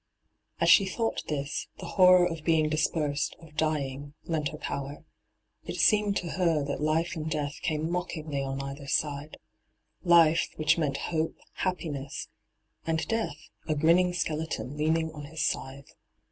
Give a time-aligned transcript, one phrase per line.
[0.59, 5.05] As she thought this, the horror of being dispersed, of dying, lent her power.
[5.65, 9.37] It seemed to her that life and death came mockingly on either side—
[10.19, 12.29] Life, which meant hope, happiness;
[12.87, 15.93] and Death, a grinning skeleton leaning on his scythe.